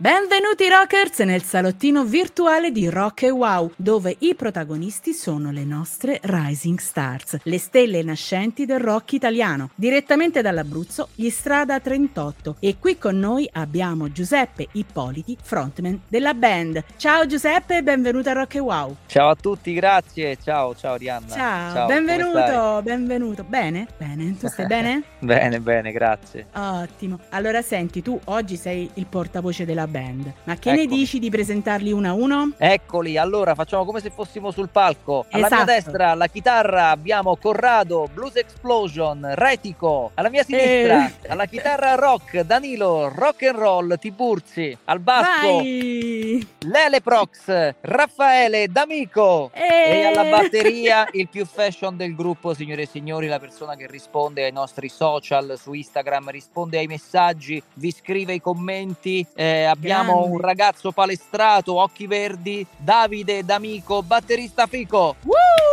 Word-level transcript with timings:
Benvenuti 0.00 0.68
rockers 0.68 1.18
nel 1.26 1.42
salottino 1.42 2.04
virtuale 2.04 2.70
di 2.70 2.88
Rock 2.88 3.24
e 3.24 3.30
Wow, 3.30 3.72
dove 3.74 4.14
i 4.20 4.36
protagonisti 4.36 5.12
sono 5.12 5.50
le 5.50 5.64
nostre 5.64 6.20
Rising 6.22 6.78
Stars, 6.78 7.38
le 7.42 7.58
stelle 7.58 8.04
nascenti 8.04 8.64
del 8.64 8.78
rock 8.78 9.14
italiano. 9.14 9.70
Direttamente 9.74 10.40
dall'Abruzzo, 10.40 11.08
gli 11.16 11.28
Strada 11.30 11.80
38. 11.80 12.58
E 12.60 12.76
qui 12.78 12.96
con 12.96 13.18
noi 13.18 13.50
abbiamo 13.52 14.12
Giuseppe 14.12 14.68
Ippoliti, 14.70 15.36
frontman 15.42 16.02
della 16.06 16.32
band. 16.32 16.84
Ciao 16.96 17.26
Giuseppe, 17.26 17.82
benvenuto 17.82 18.28
a 18.28 18.34
Rock 18.34 18.54
e 18.54 18.60
Wow. 18.60 18.96
Ciao 19.06 19.30
a 19.30 19.34
tutti, 19.34 19.72
grazie. 19.72 20.38
Ciao, 20.40 20.76
ciao 20.76 20.94
Arianna. 20.94 21.26
Ciao, 21.26 21.74
ciao 21.74 21.86
benvenuto, 21.88 22.82
benvenuto. 22.84 23.42
Bene? 23.42 23.88
Bene, 23.98 24.36
tu 24.38 24.46
stai 24.46 24.66
bene? 24.68 25.02
bene, 25.18 25.58
bene, 25.58 25.90
grazie. 25.90 26.46
Ottimo. 26.52 27.18
Allora 27.30 27.62
senti, 27.62 28.00
tu 28.00 28.16
oggi 28.26 28.54
sei 28.54 28.88
il 28.94 29.06
portavoce 29.06 29.64
della 29.64 29.86
band. 29.88 30.32
Ma 30.44 30.54
che 30.56 30.70
Eccomi. 30.70 30.86
ne 30.86 30.94
dici 30.94 31.18
di 31.18 31.30
presentarli 31.30 31.92
uno 31.92 32.08
a 32.08 32.12
uno? 32.12 32.52
Eccoli, 32.56 33.16
allora 33.16 33.54
facciamo 33.54 33.84
come 33.84 34.00
se 34.00 34.10
fossimo 34.10 34.50
sul 34.50 34.68
palco. 34.68 35.26
Alla 35.30 35.46
esatto. 35.46 35.64
mia 35.64 35.74
destra, 35.74 36.10
alla 36.10 36.26
chitarra, 36.26 36.90
abbiamo 36.90 37.36
Corrado, 37.36 38.08
Blues 38.12 38.36
Explosion, 38.36 39.32
Retico. 39.34 40.12
Alla 40.14 40.30
mia 40.30 40.44
sinistra, 40.44 41.06
eh. 41.06 41.28
alla 41.28 41.46
chitarra 41.46 41.94
rock, 41.94 42.40
Danilo, 42.40 43.12
rock 43.14 43.42
and 43.44 43.58
roll, 43.58 43.98
Tiburzi. 43.98 44.76
Al 44.84 45.00
basso, 45.00 45.56
Vai. 45.56 46.46
Lele 46.60 47.00
Prox, 47.00 47.74
Raffaele, 47.80 48.68
D'Amico. 48.68 49.50
Eh. 49.54 50.00
E 50.00 50.04
alla 50.04 50.24
batteria, 50.24 51.08
il 51.12 51.28
più 51.28 51.46
fashion 51.46 51.96
del 51.96 52.14
gruppo, 52.14 52.54
signore 52.54 52.82
e 52.82 52.86
signori, 52.86 53.26
la 53.26 53.38
persona 53.38 53.76
che 53.76 53.86
risponde 53.86 54.44
ai 54.44 54.52
nostri 54.52 54.88
social 54.88 55.56
su 55.58 55.72
Instagram, 55.72 56.30
risponde 56.30 56.78
ai 56.78 56.86
messaggi, 56.86 57.62
vi 57.74 57.90
scrive 57.90 58.34
i 58.34 58.40
commenti. 58.40 59.26
Eh, 59.34 59.64
abbiamo 59.78 60.14
Grande. 60.18 60.34
un 60.34 60.40
ragazzo 60.40 60.92
palestrato, 60.92 61.74
occhi 61.80 62.06
verdi, 62.06 62.66
Davide 62.76 63.44
D'Amico, 63.44 64.02
batterista 64.02 64.66
fico. 64.66 65.14
Woo! 65.22 65.67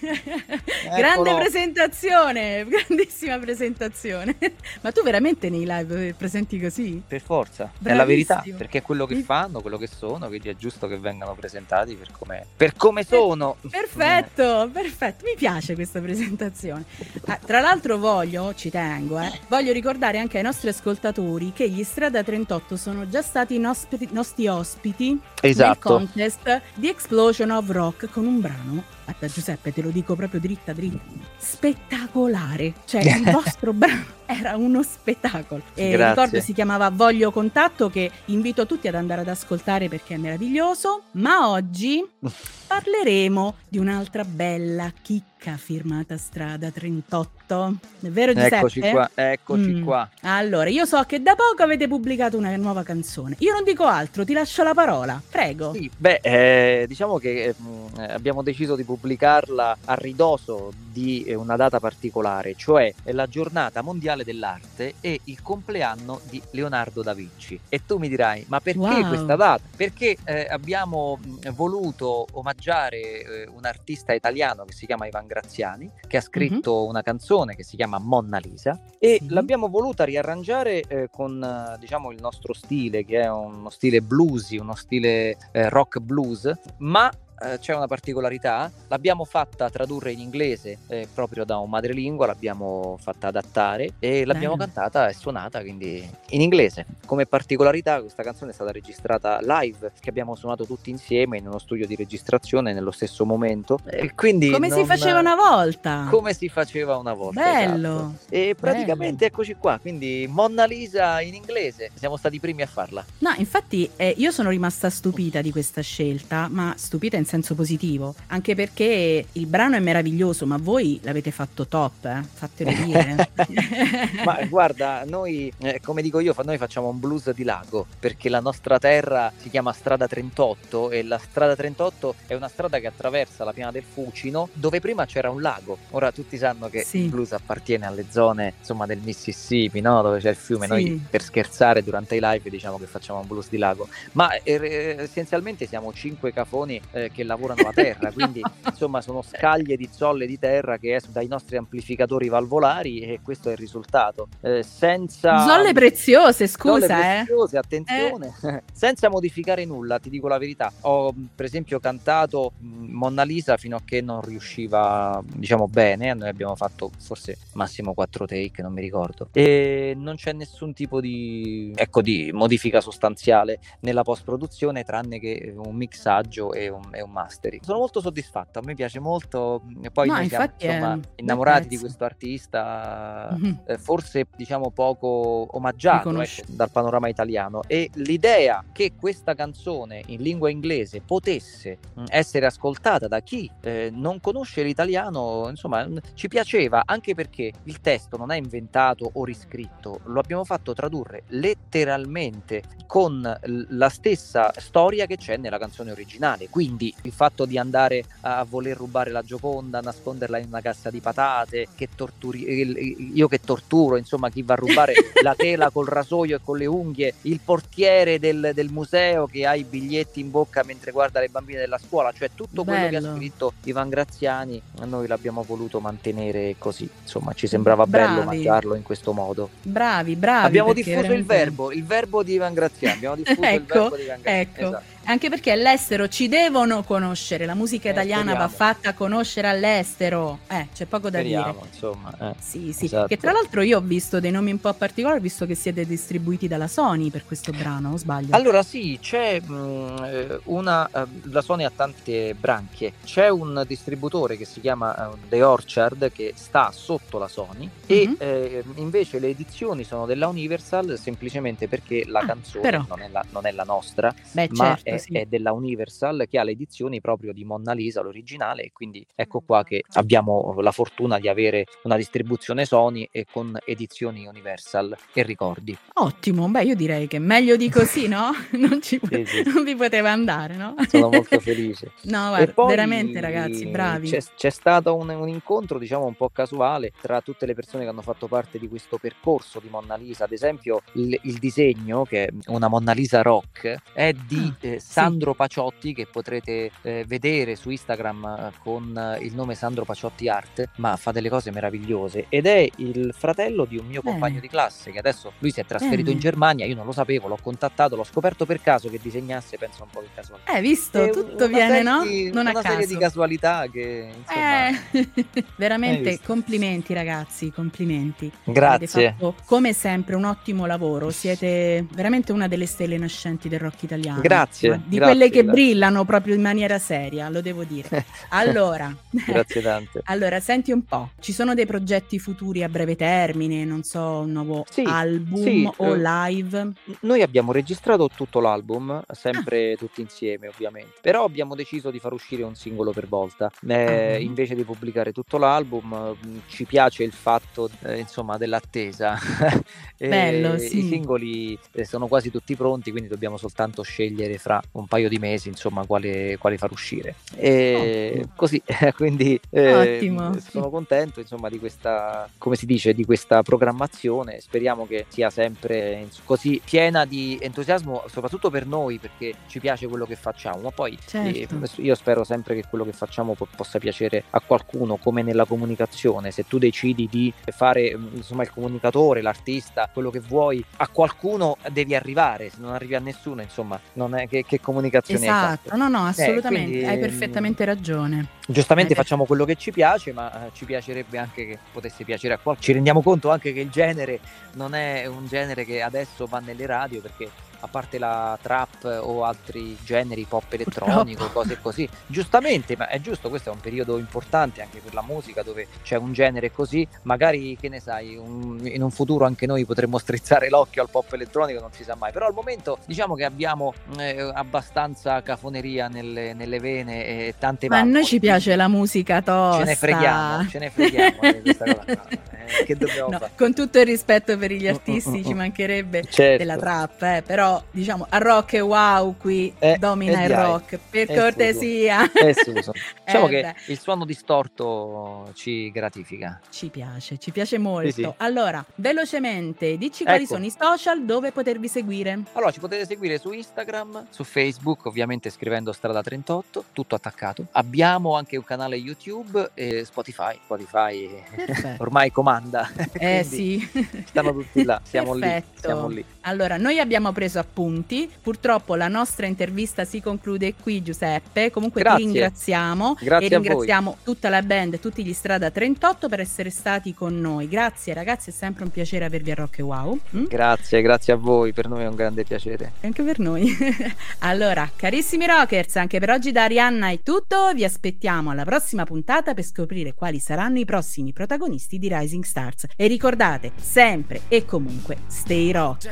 Grande 0.96 1.34
presentazione, 1.34 2.66
grandissima 2.66 3.38
presentazione. 3.38 4.36
Ma 4.80 4.92
tu 4.92 5.02
veramente 5.02 5.48
nei 5.50 5.64
live 5.66 6.14
presenti 6.14 6.60
così? 6.60 7.02
Per 7.06 7.20
forza, 7.20 7.70
Bravissimo. 7.78 7.92
è 7.92 7.96
la 7.96 8.04
verità, 8.04 8.44
perché 8.56 8.78
è 8.78 8.82
quello 8.82 9.06
che 9.06 9.22
fanno, 9.22 9.60
quello 9.60 9.78
che 9.78 9.86
sono, 9.86 10.26
quindi 10.28 10.48
è 10.48 10.56
giusto 10.56 10.86
che 10.86 10.98
vengano 10.98 11.34
presentati 11.34 11.94
per 11.94 12.10
come, 12.16 12.46
per 12.56 12.74
come 12.76 13.04
sono. 13.04 13.56
Perfetto, 13.68 14.68
perfetto, 14.72 15.24
mi 15.24 15.34
piace 15.36 15.74
questa 15.74 16.00
presentazione. 16.00 16.84
Ah, 17.26 17.38
tra 17.44 17.60
l'altro 17.60 17.98
voglio, 17.98 18.54
ci 18.54 18.70
tengo, 18.70 19.18
eh, 19.18 19.30
voglio 19.48 19.72
ricordare 19.72 20.18
anche 20.18 20.38
ai 20.38 20.42
nostri 20.44 20.68
ascoltatori 20.68 21.52
che 21.52 21.68
gli 21.68 21.82
Strada 21.82 22.22
38 22.22 22.76
sono 22.76 23.08
già 23.08 23.22
stati 23.22 23.54
i 23.54 23.58
nostri, 23.58 24.08
nostri 24.12 24.46
ospiti 24.46 25.18
esatto. 25.40 25.98
nel 25.98 26.06
contest 26.06 26.60
di 26.74 26.88
Explosion 26.88 27.50
of 27.50 27.68
Rock 27.70 28.10
con 28.10 28.26
un 28.26 28.40
brano 28.40 28.96
Aspetta 29.08 29.26
Giuseppe, 29.26 29.72
te 29.78 29.84
lo 29.84 29.90
dico 29.90 30.16
proprio 30.16 30.40
dritta 30.40 30.72
dritta. 30.72 30.98
Spettacolare. 31.36 32.74
Cioè 32.84 33.00
il 33.00 33.22
vostro 33.30 33.72
brano 33.72 34.17
era 34.28 34.56
uno 34.56 34.82
spettacolo. 34.82 35.62
E 35.72 35.96
ricordo 35.96 36.38
si 36.40 36.52
chiamava 36.52 36.90
Voglio 36.90 37.30
Contatto 37.30 37.88
che 37.88 38.10
invito 38.26 38.66
tutti 38.66 38.86
ad 38.86 38.94
andare 38.94 39.22
ad 39.22 39.28
ascoltare 39.28 39.88
perché 39.88 40.14
è 40.14 40.18
meraviglioso. 40.18 41.04
Ma 41.12 41.48
oggi 41.48 42.06
parleremo 42.68 43.54
di 43.66 43.78
un'altra 43.78 44.24
bella 44.24 44.92
chicca 45.00 45.56
firmata 45.56 46.18
Strada 46.18 46.70
38. 46.70 47.74
È 48.02 48.08
vero 48.08 48.34
Giuseppe? 48.34 48.56
Eccoci 48.56 48.80
qua, 48.80 49.10
eccoci 49.14 49.70
mm. 49.70 49.84
qua. 49.84 50.10
Allora, 50.22 50.68
io 50.68 50.84
so 50.84 51.02
che 51.04 51.22
da 51.22 51.34
poco 51.34 51.62
avete 51.62 51.88
pubblicato 51.88 52.36
una 52.36 52.54
nuova 52.56 52.82
canzone. 52.82 53.36
Io 53.38 53.52
non 53.52 53.64
dico 53.64 53.84
altro, 53.84 54.24
ti 54.26 54.34
lascio 54.34 54.62
la 54.62 54.74
parola. 54.74 55.20
Prego. 55.28 55.72
Sì, 55.72 55.90
beh, 55.96 56.20
eh, 56.22 56.84
diciamo 56.86 57.16
che 57.16 57.54
eh, 57.54 58.02
abbiamo 58.02 58.42
deciso 58.42 58.76
di 58.76 58.84
pubblicarla 58.84 59.78
a 59.86 59.94
ridoso 59.94 60.72
di 60.92 61.24
una 61.36 61.56
data 61.56 61.80
particolare, 61.80 62.54
cioè 62.56 62.92
la 63.04 63.26
giornata 63.26 63.82
mondiale 63.82 64.17
dell'arte 64.24 64.94
e 65.00 65.20
il 65.24 65.42
compleanno 65.42 66.20
di 66.28 66.40
Leonardo 66.50 67.02
da 67.02 67.14
Vinci. 67.14 67.58
E 67.68 67.84
tu 67.84 67.98
mi 67.98 68.08
dirai, 68.08 68.44
ma 68.48 68.60
perché 68.60 68.78
wow. 68.78 69.08
questa 69.08 69.36
data? 69.36 69.62
Perché 69.76 70.16
eh, 70.24 70.46
abbiamo 70.48 71.18
voluto 71.54 72.26
omaggiare 72.32 72.98
eh, 72.98 73.48
un 73.48 73.64
artista 73.64 74.12
italiano 74.12 74.64
che 74.64 74.72
si 74.72 74.86
chiama 74.86 75.06
Ivan 75.06 75.26
Graziani, 75.26 75.90
che 76.06 76.16
ha 76.16 76.20
scritto 76.20 76.78
mm-hmm. 76.78 76.88
una 76.88 77.02
canzone 77.02 77.54
che 77.54 77.64
si 77.64 77.76
chiama 77.76 77.98
Monna 77.98 78.38
Lisa 78.38 78.80
e 78.98 79.18
sì. 79.20 79.28
l'abbiamo 79.30 79.68
voluta 79.68 80.04
riarrangiare 80.04 80.82
eh, 80.82 81.08
con 81.10 81.76
diciamo 81.78 82.10
il 82.10 82.20
nostro 82.20 82.52
stile, 82.52 83.04
che 83.04 83.22
è 83.22 83.30
uno 83.30 83.70
stile 83.70 84.00
bluesy, 84.00 84.58
uno 84.58 84.74
stile 84.74 85.36
eh, 85.52 85.68
rock 85.68 85.98
blues, 85.98 86.50
ma 86.78 87.10
eh, 87.40 87.58
c'è 87.58 87.74
una 87.74 87.86
particolarità, 87.86 88.70
l'abbiamo 88.88 89.24
fatta 89.24 89.70
tradurre 89.70 90.12
in 90.12 90.20
inglese 90.20 90.78
eh, 90.88 91.08
proprio 91.12 91.44
da 91.44 91.58
un 91.58 91.68
madrelingua, 91.70 92.26
l'abbiamo 92.26 92.98
fatta 93.00 93.28
adattare 93.28 93.94
e 93.98 94.24
l'abbiamo 94.24 94.56
Bene. 94.56 94.72
cantata 94.72 95.08
e 95.08 95.14
suonata 95.14 95.60
quindi 95.60 96.08
in 96.30 96.40
inglese. 96.40 96.86
Come 97.06 97.26
particolarità 97.26 98.00
questa 98.00 98.22
canzone 98.22 98.50
è 98.50 98.54
stata 98.54 98.72
registrata 98.72 99.38
live, 99.40 99.92
che 100.00 100.10
abbiamo 100.10 100.34
suonato 100.34 100.64
tutti 100.64 100.90
insieme 100.90 101.38
in 101.38 101.46
uno 101.46 101.58
studio 101.58 101.86
di 101.86 101.94
registrazione 101.94 102.72
nello 102.72 102.90
stesso 102.90 103.24
momento. 103.24 103.78
E 103.84 104.14
quindi 104.14 104.50
come 104.50 104.68
non... 104.68 104.78
si 104.78 104.84
faceva 104.84 105.20
una 105.20 105.34
volta? 105.34 106.06
Come 106.10 106.34
si 106.34 106.48
faceva 106.48 106.96
una 106.96 107.14
volta. 107.14 107.42
Bello. 107.42 107.94
Esatto. 107.96 108.34
E 108.34 108.56
praticamente 108.58 109.26
Bello. 109.26 109.32
eccoci 109.32 109.54
qua, 109.54 109.78
quindi 109.80 110.26
Monna 110.28 110.64
Lisa 110.64 111.20
in 111.20 111.34
inglese, 111.34 111.90
siamo 111.94 112.16
stati 112.16 112.36
i 112.36 112.40
primi 112.40 112.62
a 112.62 112.66
farla. 112.66 113.04
No, 113.18 113.32
infatti 113.36 113.88
eh, 113.96 114.14
io 114.16 114.30
sono 114.30 114.50
rimasta 114.50 114.90
stupita 114.90 115.40
di 115.40 115.50
questa 115.50 115.80
scelta, 115.80 116.48
ma 116.50 116.74
stupita 116.76 117.16
in 117.16 117.26
senso 117.28 117.54
positivo, 117.54 118.14
anche 118.28 118.54
perché 118.54 119.26
il 119.30 119.46
brano 119.46 119.76
è 119.76 119.80
meraviglioso, 119.80 120.46
ma 120.46 120.56
voi 120.56 120.98
l'avete 121.02 121.30
fatto 121.30 121.66
top, 121.66 122.04
eh? 122.06 122.22
fatelo 122.32 122.72
dire. 122.72 123.30
ma 124.24 124.38
guarda, 124.48 125.04
noi, 125.06 125.52
eh, 125.58 125.80
come 125.82 126.02
dico 126.02 126.20
io, 126.20 126.34
noi 126.44 126.56
facciamo 126.56 126.88
un 126.88 126.98
blues 126.98 127.30
di 127.32 127.44
lago, 127.44 127.86
perché 128.00 128.28
la 128.28 128.40
nostra 128.40 128.78
terra 128.78 129.30
si 129.36 129.50
chiama 129.50 129.72
Strada 129.72 130.06
38 130.06 130.90
e 130.90 131.02
la 131.02 131.18
Strada 131.18 131.54
38 131.54 132.14
è 132.26 132.34
una 132.34 132.48
strada 132.48 132.78
che 132.78 132.86
attraversa 132.86 133.44
la 133.44 133.52
piana 133.52 133.70
del 133.70 133.82
Fucino, 133.82 134.48
dove 134.54 134.80
prima 134.80 135.04
c'era 135.04 135.30
un 135.30 135.42
lago. 135.42 135.76
Ora 135.90 136.10
tutti 136.12 136.38
sanno 136.38 136.68
che 136.68 136.82
sì. 136.82 136.98
il 136.98 137.08
blues 137.10 137.32
appartiene 137.32 137.86
alle 137.86 138.06
zone, 138.08 138.54
insomma, 138.58 138.86
del 138.86 139.00
Mississippi, 139.02 139.80
no? 139.80 140.00
dove 140.00 140.20
c'è 140.20 140.30
il 140.30 140.36
fiume. 140.36 140.66
Sì. 140.66 140.72
Noi 140.72 141.06
per 141.10 141.22
scherzare 141.22 141.82
durante 141.82 142.16
i 142.16 142.20
live 142.20 142.48
diciamo 142.48 142.78
che 142.78 142.86
facciamo 142.86 143.20
un 143.20 143.26
blues 143.26 143.48
di 143.48 143.58
lago, 143.58 143.88
ma 144.12 144.34
eh, 144.42 144.96
essenzialmente 144.98 145.66
siamo 145.66 145.92
cinque 145.92 146.32
cafoni 146.32 146.80
eh, 146.92 147.10
che 147.18 147.24
lavorano 147.24 147.62
la 147.62 147.72
terra, 147.72 148.12
quindi 148.12 148.40
insomma 148.64 149.00
sono 149.00 149.22
scaglie 149.22 149.76
di 149.76 149.88
zolle 149.90 150.24
di 150.24 150.38
terra 150.38 150.78
che 150.78 150.94
escono 150.94 151.14
dai 151.14 151.26
nostri 151.26 151.56
amplificatori 151.56 152.28
valvolari 152.28 153.00
e 153.00 153.18
questo 153.22 153.48
è 153.48 153.52
il 153.52 153.58
risultato. 153.58 154.28
Eh, 154.40 154.62
senza... 154.62 155.44
Zolle 155.44 155.72
preziose, 155.72 156.46
scusa. 156.46 156.86
Zolle 156.86 156.86
eh. 156.86 157.24
preziose, 157.24 157.58
attenzione, 157.58 158.34
eh. 158.44 158.62
senza 158.72 159.08
modificare 159.08 159.64
nulla, 159.64 159.98
ti 159.98 160.10
dico 160.10 160.28
la 160.28 160.38
verità. 160.38 160.72
Ho 160.82 161.12
per 161.34 161.44
esempio 161.44 161.80
cantato 161.80 162.52
Monna 162.58 163.24
Lisa 163.24 163.56
fino 163.56 163.76
a 163.76 163.80
che 163.84 164.00
non 164.00 164.20
riusciva, 164.20 165.20
diciamo 165.24 165.66
bene, 165.66 166.14
noi 166.14 166.28
abbiamo 166.28 166.54
fatto 166.54 166.90
forse 166.98 167.36
massimo 167.54 167.94
quattro 167.94 168.26
take, 168.26 168.62
non 168.62 168.72
mi 168.72 168.80
ricordo, 168.80 169.28
e 169.32 169.94
non 169.96 170.14
c'è 170.14 170.32
nessun 170.32 170.72
tipo 170.72 171.00
di, 171.00 171.72
ecco, 171.74 172.00
di 172.00 172.30
modifica 172.32 172.80
sostanziale 172.80 173.58
nella 173.80 174.04
post-produzione 174.04 174.84
tranne 174.84 175.18
che 175.18 175.52
un 175.56 175.74
mixaggio 175.74 176.52
e 176.52 176.68
un, 176.68 176.82
e 176.92 177.02
un 177.02 177.07
mastering. 177.10 177.62
Sono 177.62 177.78
molto 177.78 178.00
soddisfatto, 178.00 178.58
a 178.58 178.62
me 178.62 178.74
piace 178.74 179.00
molto. 179.00 179.62
Poi 179.92 180.08
no, 180.08 180.14
noi 180.14 180.28
siamo 180.28 180.52
insomma, 180.58 180.98
innamorati 181.16 181.68
di 181.68 181.78
questo 181.78 182.04
artista, 182.04 183.36
mm-hmm. 183.36 183.54
eh, 183.66 183.78
forse 183.78 184.26
diciamo 184.36 184.70
poco 184.70 185.46
omaggiato 185.50 186.10
ecco, 186.20 186.42
dal 186.48 186.70
panorama 186.70 187.08
italiano. 187.08 187.62
E 187.66 187.90
l'idea 187.94 188.64
che 188.72 188.94
questa 188.98 189.34
canzone 189.34 190.02
in 190.06 190.22
lingua 190.22 190.50
inglese 190.50 191.00
potesse 191.00 191.78
mm, 191.98 192.04
essere 192.08 192.46
ascoltata 192.46 193.08
da 193.08 193.20
chi 193.20 193.50
eh, 193.60 193.90
non 193.92 194.20
conosce 194.20 194.62
l'italiano, 194.62 195.46
insomma, 195.48 195.86
mh, 195.86 196.00
ci 196.14 196.28
piaceva 196.28 196.82
anche 196.84 197.14
perché 197.14 197.52
il 197.64 197.80
testo 197.80 198.16
non 198.16 198.30
è 198.30 198.36
inventato 198.36 199.10
o 199.14 199.24
riscritto, 199.24 200.00
lo 200.04 200.20
abbiamo 200.20 200.44
fatto 200.44 200.72
tradurre 200.72 201.24
letteralmente 201.28 202.62
con 202.86 203.38
la 203.68 203.88
stessa 203.88 204.52
storia 204.56 205.06
che 205.06 205.16
c'è 205.16 205.36
nella 205.36 205.58
canzone 205.58 205.90
originale. 205.90 206.48
Quindi 206.48 206.94
il 207.02 207.12
fatto 207.12 207.44
di 207.44 207.58
andare 207.58 208.04
a 208.22 208.44
voler 208.48 208.76
rubare 208.76 209.10
la 209.10 209.22
Gioconda, 209.22 209.80
nasconderla 209.80 210.38
in 210.38 210.46
una 210.48 210.60
cassa 210.60 210.90
di 210.90 211.00
patate, 211.00 211.68
che 211.76 211.88
torturi, 211.94 213.12
io 213.14 213.28
che 213.28 213.40
torturo, 213.40 213.96
insomma 213.96 214.30
chi 214.30 214.42
va 214.42 214.54
a 214.54 214.56
rubare 214.56 214.94
la 215.22 215.34
tela 215.34 215.70
col 215.70 215.86
rasoio 215.86 216.36
e 216.36 216.40
con 216.42 216.58
le 216.58 216.66
unghie, 216.66 217.14
il 217.22 217.40
portiere 217.44 218.18
del, 218.18 218.50
del, 218.54 218.70
museo 218.70 219.26
che 219.26 219.46
ha 219.46 219.54
i 219.54 219.64
biglietti 219.64 220.20
in 220.20 220.30
bocca 220.30 220.62
mentre 220.64 220.92
guarda 220.92 221.20
le 221.20 221.28
bambine 221.28 221.60
della 221.60 221.78
scuola, 221.78 222.12
cioè 222.12 222.30
tutto 222.34 222.64
quello 222.64 222.88
Bello. 222.88 223.00
che 223.00 223.06
ha 223.06 223.14
scritto 223.14 223.52
Ivan 223.64 223.88
Graziani, 223.88 224.60
noi 224.84 225.06
l'abbiamo 225.06 225.42
voluto 225.42 225.80
mantenere 225.80 226.56
così, 226.58 226.88
insomma 227.02 227.32
ci 227.32 227.46
sembrava 227.46 227.86
bravi. 227.86 228.14
bello 228.14 228.24
mangiarlo 228.24 228.74
in 228.74 228.82
questo 228.82 229.12
modo. 229.12 229.50
Bravi, 229.62 230.16
bravi. 230.16 230.46
Abbiamo 230.46 230.72
diffuso 230.72 230.96
veramente... 230.96 231.20
il 231.20 231.26
verbo, 231.26 231.72
il 231.72 231.84
verbo 231.84 232.22
di 232.22 232.32
Ivan 232.34 232.54
Graziani, 232.54 232.96
abbiamo 232.96 233.16
diffuso 233.16 233.42
ecco, 233.42 233.56
il 233.56 233.64
verbo 233.66 233.96
di 233.96 234.02
Ivan 234.02 234.20
Graziani. 234.20 234.40
Ecco. 234.40 234.66
Esatto 234.66 234.96
anche 235.08 235.30
perché 235.30 235.52
all'estero 235.52 236.06
ci 236.06 236.28
devono 236.28 236.82
conoscere, 236.82 237.46
la 237.46 237.54
musica 237.54 237.88
eh, 237.88 237.92
italiana 237.92 238.32
speriamo. 238.32 238.46
va 238.46 238.48
fatta 238.48 238.92
conoscere 238.92 239.48
all'estero, 239.48 240.40
eh, 240.48 240.68
c'è 240.74 240.84
poco 240.84 241.08
da 241.08 241.18
speriamo, 241.18 241.52
dire. 241.52 241.66
insomma. 241.72 242.14
Eh. 242.20 242.34
Sì, 242.38 242.72
sì, 242.74 242.84
esatto. 242.84 243.06
che 243.06 243.16
tra 243.16 243.32
l'altro 243.32 243.62
io 243.62 243.78
ho 243.78 243.80
visto 243.80 244.20
dei 244.20 244.30
nomi 244.30 244.50
un 244.50 244.60
po' 244.60 244.72
particolari, 244.74 245.20
visto 245.20 245.46
che 245.46 245.54
siete 245.54 245.86
distribuiti 245.86 246.46
dalla 246.46 246.68
Sony 246.68 247.08
per 247.08 247.24
questo 247.24 247.52
brano, 247.52 247.92
o 247.92 247.96
sbaglio? 247.96 248.36
Allora 248.36 248.62
sì, 248.62 248.98
c'è 249.00 249.40
mh, 249.40 249.52
mm, 249.52 250.04
eh, 250.04 250.40
una, 250.44 250.88
uh, 250.92 251.06
la 251.30 251.40
Sony 251.40 251.64
ha 251.64 251.72
tante 251.74 252.34
branchie, 252.34 252.92
c'è 253.04 253.30
un 253.30 253.64
distributore 253.66 254.36
che 254.36 254.44
si 254.44 254.60
chiama 254.60 255.08
uh, 255.08 255.16
The 255.28 255.42
Orchard 255.42 256.12
che 256.12 256.34
sta 256.36 256.70
sotto 256.70 257.16
la 257.16 257.28
Sony 257.28 257.68
mm-hmm. 257.90 258.14
e 258.18 258.18
eh, 258.18 258.64
invece 258.74 259.18
le 259.18 259.28
edizioni 259.28 259.84
sono 259.84 260.04
della 260.04 260.26
Universal 260.28 260.98
semplicemente 260.98 261.66
perché 261.66 262.04
la 262.06 262.20
ah, 262.20 262.26
canzone 262.26 262.84
non 262.86 263.00
è 263.00 263.08
la, 263.08 263.24
non, 263.30 263.46
è 263.46 263.52
la, 263.52 263.64
nostra, 263.64 264.14
Beh, 264.32 264.48
ma 264.52 264.74
certo, 264.74 264.90
è 264.90 264.97
sì. 264.98 265.12
è 265.14 265.26
della 265.26 265.52
Universal 265.52 266.26
che 266.28 266.38
ha 266.38 266.42
le 266.42 266.52
edizioni 266.52 267.00
proprio 267.00 267.32
di 267.32 267.44
Monna 267.44 267.72
Lisa, 267.72 268.02
l'originale, 268.02 268.62
e 268.62 268.72
quindi 268.72 269.04
ecco 269.14 269.40
qua 269.40 269.64
che 269.64 269.84
abbiamo 269.94 270.54
la 270.60 270.72
fortuna 270.72 271.18
di 271.18 271.28
avere 271.28 271.66
una 271.82 271.96
distribuzione 271.96 272.64
Sony 272.64 273.08
e 273.10 273.26
con 273.30 273.56
edizioni 273.64 274.26
Universal 274.26 274.96
e 275.12 275.22
ricordi. 275.22 275.76
Ottimo, 275.94 276.48
beh 276.48 276.62
io 276.64 276.74
direi 276.74 277.06
che 277.06 277.18
meglio 277.18 277.56
di 277.56 277.68
così, 277.68 278.08
no? 278.08 278.30
Non, 278.58 278.82
ci, 278.82 279.00
sì, 279.08 279.24
sì. 279.24 279.42
non 279.44 279.62
vi 279.62 279.76
poteva 279.76 280.10
andare, 280.10 280.56
no? 280.56 280.74
Sono 280.88 281.10
molto 281.10 281.38
felice. 281.38 281.92
no, 282.04 282.28
guarda, 282.28 282.52
poi, 282.52 282.68
veramente 282.68 283.20
ragazzi, 283.20 283.66
bravi. 283.66 284.08
C'è, 284.08 284.20
c'è 284.36 284.50
stato 284.50 284.96
un, 284.96 285.08
un, 285.08 285.28
incontro, 285.28 285.78
diciamo, 285.78 286.06
un 286.06 286.14
po' 286.14 286.28
casuale 286.30 286.92
tra 287.00 287.20
tutte 287.20 287.46
le 287.46 287.54
persone 287.54 287.84
che 287.84 287.90
hanno 287.90 288.02
fatto 288.02 288.26
parte 288.26 288.58
di 288.58 288.68
questo 288.68 288.98
percorso 288.98 289.60
di 289.60 289.68
Monna 289.68 289.96
Lisa, 289.96 290.24
ad 290.24 290.32
esempio 290.32 290.82
il, 290.94 291.18
il 291.22 291.38
disegno, 291.38 292.04
che 292.04 292.24
è 292.24 292.28
una 292.46 292.68
Monna 292.68 292.92
Lisa 292.92 293.22
rock, 293.22 293.76
è 293.92 294.12
di 294.12 294.52
ah, 294.60 294.66
eh, 294.66 294.80
Sandro 294.88 295.34
Paciotti 295.34 295.92
che 295.92 296.06
potrete 296.06 296.70
eh, 296.80 297.04
vedere 297.06 297.56
su 297.56 297.68
Instagram 297.68 298.24
eh, 298.24 298.58
con 298.62 298.96
eh, 298.96 299.22
il 299.22 299.34
nome 299.34 299.54
Sandro 299.54 299.84
Paciotti 299.84 300.28
Art, 300.28 300.70
ma 300.76 300.96
fa 300.96 301.12
delle 301.12 301.28
cose 301.28 301.50
meravigliose 301.50 302.26
ed 302.30 302.46
è 302.46 302.66
il 302.76 303.14
fratello 303.16 303.66
di 303.66 303.76
un 303.76 303.86
mio 303.86 304.00
compagno 304.00 304.40
di 304.40 304.48
classe 304.48 304.90
che 304.90 304.98
adesso 304.98 305.32
lui 305.40 305.50
si 305.50 305.60
è 305.60 305.66
trasferito 305.66 306.10
in 306.10 306.18
Germania, 306.18 306.64
io 306.64 306.74
non 306.74 306.86
lo 306.86 306.92
sapevo, 306.92 307.28
l'ho 307.28 307.38
contattato, 307.40 307.96
l'ho 307.96 308.04
scoperto 308.04 308.46
per 308.46 308.62
caso 308.62 308.88
che 308.88 308.98
disegnasse, 309.00 309.58
penso 309.58 309.82
un 309.82 309.90
po' 309.90 310.00
che 310.00 310.08
casualità. 310.14 310.56
Eh, 310.56 310.60
visto, 310.62 311.04
è 311.04 311.10
tutto 311.10 311.48
viene, 311.48 311.82
no? 311.82 312.02
Non 312.32 312.46
una 312.46 312.62
serie 312.62 312.86
di 312.86 312.96
casualità 312.96 313.66
che 313.70 314.10
insomma, 314.16 314.68
eh, 314.90 315.44
veramente 315.56 316.18
complimenti 316.24 316.94
ragazzi, 316.94 317.52
complimenti. 317.52 318.32
Grazie. 318.44 319.16
come 319.44 319.74
sempre 319.74 320.16
un 320.16 320.24
ottimo 320.24 320.64
lavoro, 320.64 321.10
siete 321.10 321.84
veramente 321.92 322.32
una 322.32 322.48
delle 322.48 322.66
stelle 322.66 322.96
nascenti 322.96 323.50
del 323.50 323.60
rock 323.60 323.82
italiano. 323.82 324.20
Grazie. 324.22 324.77
Di 324.86 324.96
grazie 324.96 325.14
quelle 325.14 325.30
che 325.30 325.44
grazie. 325.44 325.62
brillano 325.62 326.04
proprio 326.04 326.34
in 326.34 326.40
maniera 326.40 326.78
seria, 326.78 327.28
lo 327.28 327.40
devo 327.40 327.64
dire. 327.64 328.04
Allora, 328.30 328.94
grazie 329.10 329.62
tante. 329.62 330.00
allora, 330.04 330.40
senti 330.40 330.72
un 330.72 330.84
po', 330.84 331.10
ci 331.20 331.32
sono 331.32 331.54
dei 331.54 331.66
progetti 331.66 332.18
futuri 332.18 332.62
a 332.62 332.68
breve 332.68 332.96
termine, 332.96 333.64
non 333.64 333.82
so, 333.82 334.20
un 334.20 334.32
nuovo 334.32 334.64
sì, 334.70 334.82
album 334.86 335.42
sì, 335.42 335.70
o 335.76 335.94
eh, 335.94 335.98
live? 335.98 336.72
Noi 337.00 337.22
abbiamo 337.22 337.52
registrato 337.52 338.08
tutto 338.14 338.40
l'album, 338.40 339.02
sempre 339.10 339.72
ah. 339.72 339.76
tutti 339.76 340.00
insieme 340.00 340.48
ovviamente, 340.48 340.94
però 341.00 341.24
abbiamo 341.24 341.54
deciso 341.54 341.90
di 341.90 341.98
far 341.98 342.12
uscire 342.12 342.42
un 342.42 342.54
singolo 342.54 342.92
per 342.92 343.06
volta, 343.08 343.50
eh, 343.66 344.14
ah. 344.14 344.18
invece 344.18 344.54
di 344.54 344.64
pubblicare 344.64 345.12
tutto 345.12 345.38
l'album, 345.38 346.16
ci 346.48 346.64
piace 346.64 347.02
il 347.02 347.12
fatto, 347.12 347.70
eh, 347.82 347.98
insomma, 347.98 348.36
dell'attesa. 348.36 349.18
Bello, 349.98 350.58
sì. 350.58 350.78
I 350.78 350.88
singoli 350.88 351.58
eh, 351.72 351.84
sono 351.84 352.06
quasi 352.06 352.30
tutti 352.30 352.54
pronti, 352.54 352.90
quindi 352.90 353.08
dobbiamo 353.08 353.36
soltanto 353.36 353.82
scegliere 353.82 354.38
fra 354.38 354.60
un 354.72 354.86
paio 354.86 355.08
di 355.08 355.18
mesi, 355.18 355.48
insomma, 355.48 355.84
quale, 355.86 356.36
quale 356.38 356.56
far 356.56 356.70
uscire. 356.70 357.16
E 357.34 358.26
così, 358.36 358.62
quindi 358.96 359.40
eh, 359.50 360.36
sono 360.48 360.70
contento, 360.70 361.20
insomma, 361.20 361.48
di 361.48 361.58
questa, 361.58 362.28
come 362.38 362.56
si 362.56 362.66
dice, 362.66 362.94
di 362.94 363.04
questa 363.04 363.42
programmazione. 363.42 364.40
Speriamo 364.40 364.86
che 364.86 365.06
sia 365.08 365.30
sempre 365.30 366.08
così 366.24 366.60
piena 366.64 367.04
di 367.04 367.38
entusiasmo, 367.40 368.04
soprattutto 368.08 368.50
per 368.50 368.66
noi, 368.66 368.98
perché 368.98 369.34
ci 369.46 369.60
piace 369.60 369.86
quello 369.86 370.06
che 370.06 370.16
facciamo. 370.16 370.60
Ma 370.60 370.70
poi 370.70 370.96
certo. 371.04 371.56
eh, 371.62 371.82
io 371.82 371.94
spero 371.94 372.24
sempre 372.24 372.54
che 372.54 372.64
quello 372.68 372.84
che 372.84 372.92
facciamo 372.92 373.34
po- 373.34 373.48
possa 373.54 373.78
piacere 373.78 374.24
a 374.30 374.40
qualcuno, 374.40 374.96
come 374.96 375.22
nella 375.22 375.44
comunicazione. 375.44 376.30
Se 376.30 376.46
tu 376.46 376.58
decidi 376.58 377.08
di 377.10 377.32
fare, 377.46 377.96
insomma, 378.12 378.42
il 378.42 378.50
comunicatore, 378.50 379.22
l'artista, 379.22 379.88
quello 379.92 380.10
che 380.10 380.20
vuoi, 380.20 380.64
a 380.76 380.88
qualcuno 380.88 381.56
devi 381.70 381.94
arrivare. 381.94 382.50
Se 382.50 382.56
non 382.60 382.72
arrivi 382.72 382.94
a 382.94 383.00
nessuno, 383.00 383.42
insomma, 383.42 383.80
non 383.94 384.14
è 384.14 384.28
che, 384.28 384.44
che 384.48 384.60
comunicazione 384.60 385.20
esatto, 385.20 385.76
no, 385.76 385.88
no, 385.88 386.06
eh, 386.06 386.08
assolutamente, 386.08 386.70
eh, 386.70 386.70
quindi, 386.70 386.84
hai 386.86 386.98
perfettamente 386.98 387.64
ragione. 387.64 388.26
Giustamente 388.50 388.94
facciamo 388.94 389.26
quello 389.26 389.44
che 389.44 389.56
ci 389.56 389.70
piace, 389.72 390.14
ma 390.14 390.46
eh, 390.46 390.50
ci 390.54 390.64
piacerebbe 390.64 391.18
anche 391.18 391.46
che 391.46 391.58
potesse 391.70 392.02
piacere 392.04 392.32
a 392.32 392.38
qualcuno. 392.38 392.64
Ci 392.64 392.72
rendiamo 392.72 393.02
conto 393.02 393.30
anche 393.30 393.52
che 393.52 393.60
il 393.60 393.68
genere 393.68 394.20
non 394.54 394.74
è 394.74 395.04
un 395.04 395.26
genere 395.26 395.66
che 395.66 395.82
adesso 395.82 396.24
va 396.24 396.38
nelle 396.38 396.64
radio 396.64 397.02
perché 397.02 397.30
a 397.60 397.66
parte 397.66 397.98
la 397.98 398.38
trap 398.40 399.00
o 399.02 399.24
altri 399.24 399.76
generi 399.84 400.24
pop 400.24 400.52
elettronico, 400.52 401.24
Purtroppo. 401.24 401.32
cose 401.32 401.58
così. 401.60 401.88
Giustamente, 402.06 402.76
ma 402.76 402.88
è 402.88 403.00
giusto, 403.00 403.28
questo 403.28 403.50
è 403.50 403.52
un 403.52 403.60
periodo 403.60 403.98
importante 403.98 404.62
anche 404.62 404.78
per 404.78 404.94
la 404.94 405.02
musica 405.02 405.42
dove 405.42 405.66
c'è 405.82 405.96
un 405.96 406.12
genere 406.12 406.52
così, 406.52 406.86
magari 407.02 407.56
che 407.58 407.68
ne 407.68 407.80
sai, 407.80 408.16
un, 408.16 408.60
in 408.64 408.82
un 408.82 408.90
futuro 408.90 409.24
anche 409.24 409.46
noi 409.46 409.64
potremmo 409.64 409.98
strizzare 409.98 410.48
l'occhio 410.48 410.82
al 410.82 410.90
pop 410.90 411.12
elettronico, 411.12 411.60
non 411.60 411.72
si 411.72 411.82
sa 411.82 411.94
mai, 411.96 412.12
però 412.12 412.26
al 412.26 412.34
momento 412.34 412.78
diciamo 412.86 413.14
che 413.14 413.24
abbiamo 413.24 413.74
eh, 413.98 414.30
abbastanza 414.32 415.20
cafoneria 415.22 415.88
nelle, 415.88 416.34
nelle, 416.34 416.60
vene 416.60 417.06
e 417.06 417.34
tante 417.38 417.68
Ma 417.68 417.78
a 417.78 417.82
noi 417.82 418.04
ci 418.04 418.18
piace 418.18 418.37
la 418.40 418.68
musica 418.68 419.22
tosta. 419.22 419.58
Ce 419.60 419.64
ne 419.64 419.76
freghiamo, 419.76 420.48
ce 420.48 420.58
ne 420.58 420.70
freghiamo. 420.70 421.18
Eh, 422.48 422.64
che 422.64 422.76
dobbiamo 422.76 423.10
no, 423.10 423.18
fare? 423.18 423.32
Con 423.36 423.52
tutto 423.52 423.78
il 423.78 423.84
rispetto 423.84 424.38
per 424.38 424.52
gli 424.52 424.66
artisti, 424.66 425.22
ci 425.22 425.34
mancherebbe 425.34 426.04
certo. 426.08 426.38
della 426.38 426.56
trap, 426.56 427.02
eh, 427.02 427.22
però 427.24 427.62
diciamo 427.70 428.06
a 428.08 428.18
rock 428.18 428.54
e 428.54 428.60
wow 428.60 429.16
qui 429.16 429.52
eh, 429.58 429.76
domina 429.78 430.24
il 430.24 430.34
rock 430.34 430.78
per 430.90 431.06
cortesia 431.06 432.10
diciamo 432.12 433.26
eh, 433.26 433.28
che 433.28 433.40
beh. 433.40 433.54
il 433.66 433.78
suono 433.78 434.04
distorto 434.04 435.30
ci 435.34 435.70
gratifica 435.70 436.40
ci 436.50 436.68
piace 436.68 437.18
ci 437.18 437.30
piace 437.30 437.58
molto 437.58 437.90
sì, 437.90 438.02
sì. 438.02 438.12
allora 438.18 438.64
velocemente 438.76 439.76
dici 439.76 440.02
ecco. 440.02 440.10
quali 440.12 440.26
sono 440.26 440.44
i 440.44 440.50
social 440.50 441.04
dove 441.04 441.32
potervi 441.32 441.68
seguire 441.68 442.20
allora 442.32 442.50
ci 442.50 442.60
potete 442.60 442.86
seguire 442.86 443.18
su 443.18 443.32
Instagram 443.32 444.06
su 444.10 444.24
Facebook 444.24 444.86
ovviamente 444.86 445.30
scrivendo 445.30 445.72
strada 445.72 446.02
38 446.02 446.64
tutto 446.72 446.94
attaccato 446.94 447.46
abbiamo 447.52 448.16
anche 448.16 448.27
un 448.36 448.44
canale 448.44 448.76
YouTube 448.76 449.50
e 449.54 449.84
Spotify 449.84 450.38
Spotify 450.42 451.22
ormai 451.78 452.10
comanda 452.10 452.70
eh 452.92 453.24
sì 453.28 453.68
stanno 454.04 454.32
tutti 454.32 454.64
là 454.64 454.80
siamo 454.84 455.14
lì 455.14 455.42
siamo 455.60 455.88
lì 455.88 456.04
allora 456.28 456.58
noi 456.58 456.78
abbiamo 456.78 457.10
preso 457.12 457.38
appunti. 457.38 458.08
Purtroppo 458.20 458.74
la 458.74 458.88
nostra 458.88 459.26
intervista 459.26 459.86
si 459.86 460.02
conclude 460.02 460.54
qui, 460.60 460.82
Giuseppe. 460.82 461.50
Comunque 461.50 461.80
Grazie. 461.80 462.04
ti 462.04 462.04
ringraziamo 462.12 462.96
Grazie 463.00 463.26
e 463.26 463.30
ringraziamo 463.30 463.96
tutta 464.04 464.28
la 464.28 464.42
band 464.42 464.78
tutti 464.78 465.02
gli 465.02 465.14
Strada 465.14 465.50
38 465.50 466.06
per 466.08 466.20
essere 466.20 466.50
stati 466.50 466.92
con 466.92 467.18
noi. 467.18 467.48
Grazie 467.48 467.94
ragazzi, 467.94 468.28
è 468.28 468.32
sempre 468.32 468.64
un 468.64 468.70
piacere 468.70 469.06
avervi 469.06 469.30
a 469.30 469.34
Rock 469.36 469.58
e 469.58 469.62
Wow. 469.62 469.98
Mm? 470.16 470.24
Grazie, 470.26 470.82
grazie 470.82 471.14
a 471.14 471.16
voi, 471.16 471.54
per 471.54 471.68
noi 471.68 471.84
è 471.84 471.86
un 471.86 471.94
grande 471.94 472.24
piacere. 472.24 472.72
Anche 472.82 473.02
per 473.02 473.18
noi. 473.18 473.50
allora, 474.20 474.70
carissimi 474.76 475.26
rockers, 475.26 475.76
anche 475.76 475.98
per 475.98 476.10
oggi 476.10 476.30
da 476.30 476.44
Arianna 476.44 476.90
è 476.90 477.00
tutto. 477.02 477.52
Vi 477.54 477.64
aspettiamo 477.64 478.17
alla 478.26 478.44
prossima 478.44 478.84
puntata 478.84 479.34
per 479.34 479.44
scoprire 479.44 479.94
quali 479.94 480.18
saranno 480.18 480.58
i 480.58 480.64
prossimi 480.64 481.12
protagonisti 481.12 481.78
di 481.78 481.88
Rising 481.88 482.24
Stars. 482.24 482.66
E 482.76 482.86
ricordate, 482.86 483.52
sempre 483.56 484.22
e 484.28 484.44
comunque, 484.44 484.98
stay 485.06 485.52
rock. 485.52 485.86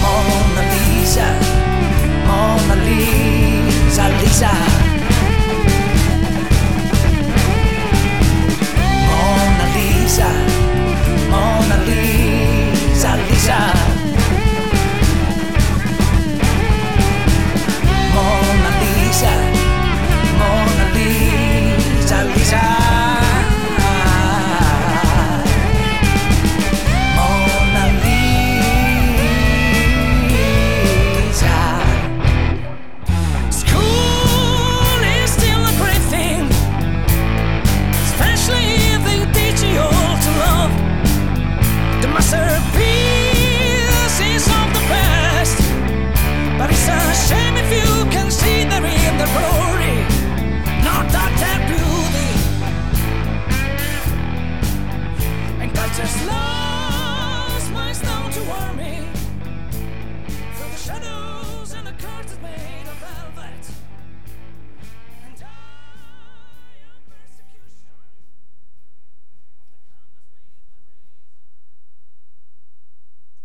Mona 0.00 0.62
Lisa, 0.62 1.26
Mona 2.24 2.74
Lisa, 2.74 4.08
Lisa. 4.08 4.85